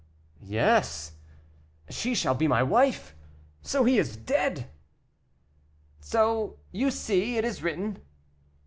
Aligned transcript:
"Yes, 0.47 1.11
she 1.91 2.15
shall 2.15 2.33
be 2.33 2.47
my 2.47 2.63
wife. 2.63 3.13
So 3.61 3.83
he 3.83 3.99
is 3.99 4.17
dead." 4.17 4.67
"So, 5.99 6.57
you 6.71 6.89
see, 6.89 7.37
it 7.37 7.45
is 7.45 7.61
written." 7.61 8.01